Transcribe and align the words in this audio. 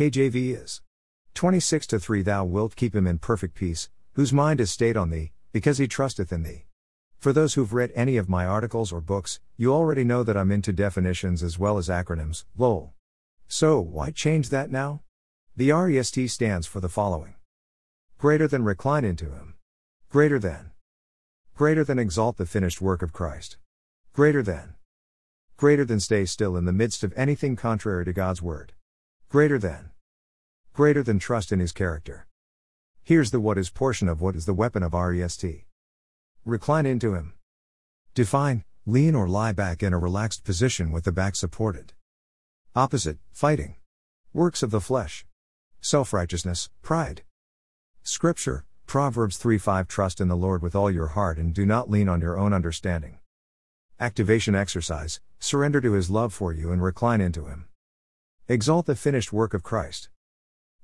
KJV 0.00 0.62
is 0.62 0.80
26 1.34 1.86
to 1.88 2.00
3 2.00 2.22
Thou 2.22 2.42
wilt 2.46 2.74
keep 2.74 2.96
him 2.96 3.06
in 3.06 3.18
perfect 3.18 3.54
peace, 3.54 3.90
whose 4.14 4.32
mind 4.32 4.58
is 4.58 4.70
stayed 4.70 4.96
on 4.96 5.10
thee, 5.10 5.32
because 5.52 5.76
he 5.76 5.86
trusteth 5.86 6.32
in 6.32 6.42
thee. 6.42 6.64
For 7.18 7.34
those 7.34 7.52
who've 7.52 7.74
read 7.74 7.92
any 7.94 8.16
of 8.16 8.26
my 8.26 8.46
articles 8.46 8.92
or 8.92 9.02
books, 9.02 9.40
you 9.58 9.74
already 9.74 10.02
know 10.02 10.22
that 10.22 10.38
I'm 10.38 10.50
into 10.50 10.72
definitions 10.72 11.42
as 11.42 11.58
well 11.58 11.76
as 11.76 11.90
acronyms, 11.90 12.46
lol. 12.56 12.94
So, 13.46 13.78
why 13.78 14.10
change 14.10 14.48
that 14.48 14.70
now? 14.70 15.02
The 15.54 15.70
REST 15.70 16.30
stands 16.30 16.66
for 16.66 16.80
the 16.80 16.88
following 16.88 17.34
Greater 18.16 18.48
than 18.48 18.64
recline 18.64 19.04
into 19.04 19.26
Him. 19.26 19.56
Greater 20.08 20.38
than. 20.38 20.70
Greater 21.54 21.84
than 21.84 21.98
exalt 21.98 22.38
the 22.38 22.46
finished 22.46 22.80
work 22.80 23.02
of 23.02 23.12
Christ. 23.12 23.58
Greater 24.14 24.42
than. 24.42 24.76
Greater 25.58 25.84
than 25.84 26.00
stay 26.00 26.24
still 26.24 26.56
in 26.56 26.64
the 26.64 26.72
midst 26.72 27.04
of 27.04 27.12
anything 27.18 27.54
contrary 27.54 28.06
to 28.06 28.14
God's 28.14 28.40
Word. 28.40 28.72
Greater 29.28 29.58
than. 29.58 29.89
Greater 30.72 31.02
than 31.02 31.18
trust 31.18 31.50
in 31.50 31.58
His 31.58 31.72
character. 31.72 32.26
Here's 33.02 33.32
the 33.32 33.40
what 33.40 33.58
is 33.58 33.70
portion 33.70 34.08
of 34.08 34.20
what 34.20 34.36
is 34.36 34.46
the 34.46 34.54
weapon 34.54 34.84
of 34.84 34.94
REST. 34.94 35.44
Recline 36.44 36.86
into 36.86 37.14
Him. 37.14 37.34
Define, 38.14 38.64
lean 38.86 39.16
or 39.16 39.28
lie 39.28 39.52
back 39.52 39.82
in 39.82 39.92
a 39.92 39.98
relaxed 39.98 40.44
position 40.44 40.92
with 40.92 41.04
the 41.04 41.12
back 41.12 41.34
supported. 41.34 41.92
Opposite, 42.76 43.18
fighting. 43.32 43.74
Works 44.32 44.62
of 44.62 44.70
the 44.70 44.80
flesh. 44.80 45.26
Self 45.80 46.12
righteousness, 46.12 46.70
pride. 46.82 47.22
Scripture, 48.04 48.64
Proverbs 48.86 49.38
3 49.38 49.58
5 49.58 49.88
Trust 49.88 50.20
in 50.20 50.28
the 50.28 50.36
Lord 50.36 50.62
with 50.62 50.76
all 50.76 50.90
your 50.90 51.08
heart 51.08 51.36
and 51.36 51.52
do 51.52 51.66
not 51.66 51.90
lean 51.90 52.08
on 52.08 52.20
your 52.20 52.38
own 52.38 52.52
understanding. 52.52 53.18
Activation 53.98 54.54
exercise 54.54 55.20
Surrender 55.40 55.80
to 55.80 55.94
His 55.94 56.10
love 56.10 56.32
for 56.32 56.52
you 56.52 56.70
and 56.70 56.80
recline 56.80 57.20
into 57.20 57.46
Him. 57.46 57.66
Exalt 58.46 58.86
the 58.86 58.94
finished 58.94 59.32
work 59.32 59.52
of 59.52 59.64
Christ. 59.64 60.10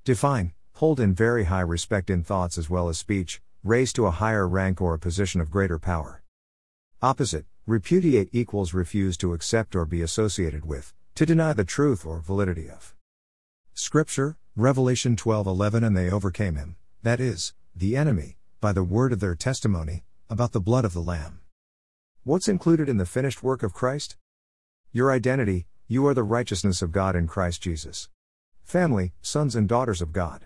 Define, 0.07 0.53
hold 0.75 1.01
in 1.01 1.13
very 1.13 1.43
high 1.43 1.59
respect 1.59 2.09
in 2.09 2.23
thoughts 2.23 2.57
as 2.57 2.69
well 2.69 2.87
as 2.87 2.97
speech, 2.97 3.41
raise 3.61 3.91
to 3.91 4.05
a 4.05 4.11
higher 4.11 4.47
rank 4.47 4.79
or 4.79 4.93
a 4.93 4.97
position 4.97 5.41
of 5.41 5.51
greater 5.51 5.77
power. 5.77 6.23
Opposite, 7.01 7.45
repudiate 7.65 8.29
equals 8.31 8.73
refuse 8.73 9.17
to 9.17 9.33
accept 9.33 9.75
or 9.75 9.85
be 9.85 10.01
associated 10.01 10.63
with, 10.63 10.93
to 11.15 11.25
deny 11.25 11.51
the 11.51 11.65
truth 11.65 12.05
or 12.05 12.21
validity 12.21 12.69
of. 12.69 12.95
Scripture, 13.73 14.37
Revelation 14.55 15.17
12:11 15.17 15.85
and 15.85 15.97
they 15.97 16.09
overcame 16.09 16.55
him, 16.55 16.77
that 17.03 17.19
is, 17.19 17.53
the 17.75 17.97
enemy, 17.97 18.37
by 18.61 18.71
the 18.71 18.85
word 18.85 19.11
of 19.11 19.19
their 19.19 19.35
testimony, 19.35 20.05
about 20.29 20.53
the 20.53 20.61
blood 20.61 20.85
of 20.85 20.93
the 20.93 21.01
Lamb. 21.01 21.41
What's 22.23 22.47
included 22.47 22.87
in 22.87 22.95
the 22.95 23.05
finished 23.05 23.43
work 23.43 23.61
of 23.61 23.73
Christ? 23.73 24.15
Your 24.93 25.11
identity, 25.11 25.67
you 25.85 26.07
are 26.07 26.13
the 26.13 26.23
righteousness 26.23 26.81
of 26.81 26.93
God 26.93 27.13
in 27.13 27.27
Christ 27.27 27.61
Jesus. 27.61 28.07
Family, 28.67 29.13
sons 29.21 29.55
and 29.55 29.67
daughters 29.67 30.01
of 30.01 30.11
God. 30.11 30.45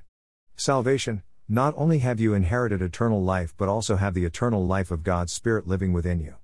Salvation, 0.56 1.24
not 1.50 1.74
only 1.76 2.00
have 2.00 2.20
you 2.20 2.36
inherited 2.36 2.80
eternal 2.80 3.24
life 3.24 3.54
but 3.58 3.68
also 3.68 3.96
have 3.96 4.14
the 4.14 4.26
eternal 4.26 4.66
life 4.66 4.92
of 4.92 5.02
God's 5.04 5.34
Spirit 5.34 5.68
living 5.68 5.92
within 5.92 6.20
you. 6.20 6.36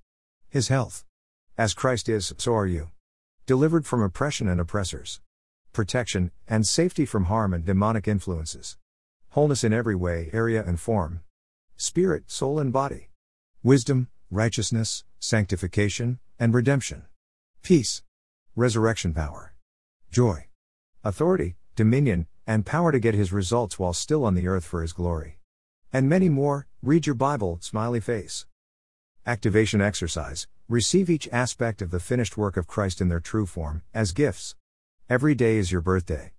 His 0.50 0.70
health. 0.70 1.06
As 1.56 1.76
Christ 1.76 2.10
is, 2.10 2.34
so 2.40 2.56
are 2.56 2.66
you. 2.66 2.90
Delivered 3.46 3.86
from 3.86 4.02
oppression 4.02 4.48
and 4.48 4.60
oppressors. 4.60 5.22
Protection, 5.72 6.32
and 6.48 6.68
safety 6.68 7.06
from 7.06 7.26
harm 7.26 7.54
and 7.54 7.64
demonic 7.64 8.08
influences 8.08 8.78
wholeness 9.38 9.64
in 9.64 9.72
every 9.72 9.94
way, 9.94 10.32
area, 10.34 10.64
and 10.66 10.80
form. 10.80 11.20
Spirit, 11.76 12.24
soul, 12.26 12.58
and 12.58 12.74
body. 12.74 13.10
Wisdom, 13.62 14.08
righteousness, 14.32 15.04
sanctification, 15.20 16.18
and 16.40 16.56
redemption. 16.56 17.04
Peace. 17.62 18.02
Resurrection 18.56 19.14
power. 19.14 19.54
Joy. 20.10 20.48
Authority, 21.04 21.57
dominion, 21.78 22.28
and 22.46 22.66
power 22.66 22.92
to 22.92 23.00
get 23.00 23.16
his 23.16 23.32
results 23.32 23.80
while 23.80 23.94
still 23.94 24.26
on 24.26 24.36
the 24.36 24.50
earth 24.50 24.66
for 24.66 24.82
his 24.82 24.92
glory. 24.92 25.40
And 25.94 26.10
many 26.10 26.28
more, 26.28 26.68
read 26.84 27.06
your 27.06 27.16
Bible, 27.16 27.60
smiley 27.62 28.02
face. 28.02 28.46
Activation 29.26 29.80
exercise 29.80 30.48
Receive 30.70 31.10
each 31.10 31.30
aspect 31.32 31.82
of 31.82 31.92
the 31.92 32.00
finished 32.02 32.36
work 32.36 32.58
of 32.58 32.68
Christ 32.68 33.00
in 33.00 33.08
their 33.08 33.22
true 33.22 33.46
form, 33.46 33.84
as 33.94 34.12
gifts. 34.12 34.54
Every 35.10 35.34
day 35.34 35.56
is 35.56 35.72
your 35.72 35.80
birthday. 35.80 36.34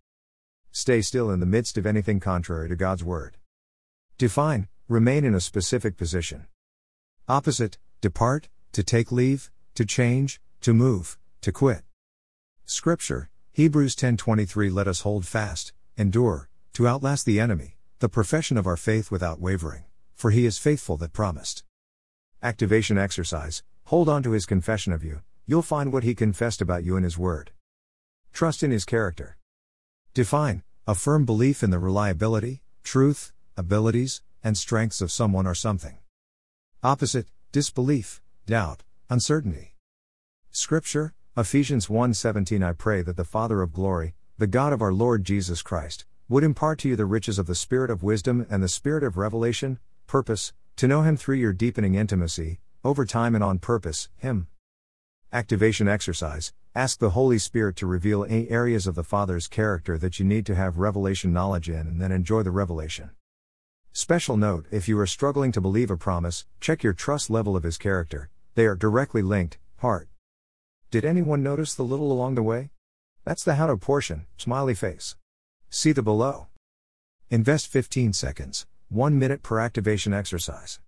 Stay 0.70 1.00
still 1.00 1.30
in 1.30 1.40
the 1.40 1.46
midst 1.46 1.78
of 1.78 1.86
anything 1.86 2.20
contrary 2.20 2.68
to 2.68 2.76
God's 2.76 3.02
word. 3.02 3.38
Define, 4.18 4.68
remain 4.86 5.24
in 5.24 5.34
a 5.34 5.40
specific 5.40 5.96
position. 5.96 6.46
Opposite, 7.26 7.78
depart, 8.02 8.50
to 8.72 8.82
take 8.82 9.10
leave, 9.10 9.50
to 9.76 9.86
change, 9.86 10.42
to 10.60 10.74
move, 10.74 11.16
to 11.40 11.50
quit. 11.50 11.84
Scripture, 12.66 13.30
Hebrews 13.58 13.96
10:23 13.96 14.70
Let 14.70 14.86
us 14.86 15.00
hold 15.00 15.26
fast, 15.26 15.72
endure, 15.96 16.48
to 16.74 16.86
outlast 16.86 17.26
the 17.26 17.40
enemy, 17.40 17.76
the 17.98 18.08
profession 18.08 18.56
of 18.56 18.68
our 18.68 18.76
faith 18.76 19.10
without 19.10 19.40
wavering, 19.40 19.82
for 20.14 20.30
he 20.30 20.46
is 20.46 20.58
faithful 20.58 20.96
that 20.98 21.12
promised. 21.12 21.64
Activation 22.40 22.98
exercise, 22.98 23.64
hold 23.86 24.08
on 24.08 24.22
to 24.22 24.30
his 24.30 24.46
confession 24.46 24.92
of 24.92 25.02
you, 25.02 25.22
you'll 25.44 25.62
find 25.62 25.92
what 25.92 26.04
he 26.04 26.14
confessed 26.14 26.62
about 26.62 26.84
you 26.84 26.96
in 26.96 27.02
his 27.02 27.18
word. 27.18 27.50
Trust 28.32 28.62
in 28.62 28.70
his 28.70 28.84
character. 28.84 29.38
Define 30.14 30.62
a 30.86 30.94
firm 30.94 31.24
belief 31.24 31.64
in 31.64 31.70
the 31.70 31.80
reliability, 31.80 32.62
truth, 32.84 33.32
abilities, 33.56 34.22
and 34.44 34.56
strengths 34.56 35.00
of 35.00 35.10
someone 35.10 35.48
or 35.48 35.54
something. 35.56 35.98
Opposite, 36.84 37.26
disbelief, 37.50 38.22
doubt, 38.46 38.84
uncertainty. 39.10 39.74
Scripture, 40.52 41.12
Ephesians 41.38 41.86
1:17 41.86 42.64
I 42.64 42.72
pray 42.72 43.00
that 43.00 43.16
the 43.16 43.24
Father 43.24 43.62
of 43.62 43.72
glory, 43.72 44.12
the 44.38 44.48
God 44.48 44.72
of 44.72 44.82
our 44.82 44.92
Lord 44.92 45.22
Jesus 45.22 45.62
Christ, 45.62 46.04
would 46.28 46.42
impart 46.42 46.80
to 46.80 46.88
you 46.88 46.96
the 46.96 47.06
riches 47.06 47.38
of 47.38 47.46
the 47.46 47.54
spirit 47.54 47.92
of 47.92 48.02
wisdom 48.02 48.44
and 48.50 48.60
the 48.60 48.66
spirit 48.66 49.04
of 49.04 49.16
revelation, 49.16 49.78
purpose, 50.08 50.52
to 50.74 50.88
know 50.88 51.02
him 51.02 51.16
through 51.16 51.36
your 51.36 51.52
deepening 51.52 51.94
intimacy, 51.94 52.58
over 52.82 53.04
time 53.04 53.36
and 53.36 53.44
on 53.44 53.60
purpose, 53.60 54.08
him. 54.16 54.48
Activation 55.32 55.86
exercise 55.86 56.52
Ask 56.74 56.98
the 56.98 57.10
Holy 57.10 57.38
Spirit 57.38 57.76
to 57.76 57.86
reveal 57.86 58.24
any 58.24 58.50
areas 58.50 58.88
of 58.88 58.96
the 58.96 59.04
Father's 59.04 59.46
character 59.46 59.96
that 59.96 60.18
you 60.18 60.24
need 60.24 60.44
to 60.46 60.56
have 60.56 60.78
revelation 60.78 61.32
knowledge 61.32 61.70
in 61.70 61.86
and 61.86 62.02
then 62.02 62.10
enjoy 62.10 62.42
the 62.42 62.50
revelation. 62.50 63.10
Special 63.92 64.36
note 64.36 64.66
if 64.72 64.88
you 64.88 64.98
are 64.98 65.06
struggling 65.06 65.52
to 65.52 65.60
believe 65.60 65.92
a 65.92 65.96
promise, 65.96 66.46
check 66.58 66.82
your 66.82 66.94
trust 66.94 67.30
level 67.30 67.54
of 67.54 67.62
His 67.62 67.78
character, 67.78 68.28
they 68.56 68.66
are 68.66 68.74
directly 68.74 69.22
linked, 69.22 69.58
heart. 69.76 70.08
Did 70.90 71.04
anyone 71.04 71.42
notice 71.42 71.74
the 71.74 71.82
little 71.82 72.10
along 72.10 72.34
the 72.34 72.42
way? 72.42 72.70
That's 73.26 73.44
the 73.44 73.56
how 73.56 73.66
to 73.66 73.76
portion, 73.76 74.24
smiley 74.38 74.74
face. 74.74 75.16
See 75.68 75.92
the 75.92 76.02
below. 76.02 76.46
Invest 77.28 77.66
15 77.66 78.14
seconds, 78.14 78.66
1 78.88 79.18
minute 79.18 79.42
per 79.42 79.60
activation 79.60 80.14
exercise. 80.14 80.80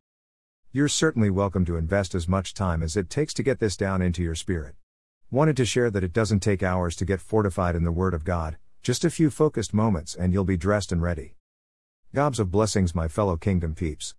You're 0.72 0.88
certainly 0.88 1.28
welcome 1.28 1.66
to 1.66 1.76
invest 1.76 2.14
as 2.14 2.26
much 2.26 2.54
time 2.54 2.82
as 2.82 2.96
it 2.96 3.10
takes 3.10 3.34
to 3.34 3.42
get 3.42 3.58
this 3.58 3.76
down 3.76 4.00
into 4.00 4.22
your 4.22 4.34
spirit. 4.34 4.74
Wanted 5.30 5.58
to 5.58 5.66
share 5.66 5.90
that 5.90 6.04
it 6.04 6.14
doesn't 6.14 6.40
take 6.40 6.62
hours 6.62 6.96
to 6.96 7.04
get 7.04 7.20
fortified 7.20 7.76
in 7.76 7.84
the 7.84 7.92
Word 7.92 8.14
of 8.14 8.24
God, 8.24 8.56
just 8.82 9.04
a 9.04 9.10
few 9.10 9.28
focused 9.28 9.74
moments 9.74 10.14
and 10.14 10.32
you'll 10.32 10.44
be 10.44 10.56
dressed 10.56 10.92
and 10.92 11.02
ready. 11.02 11.34
Gobs 12.14 12.40
of 12.40 12.50
blessings, 12.50 12.94
my 12.94 13.06
fellow 13.06 13.36
kingdom 13.36 13.74
peeps. 13.74 14.08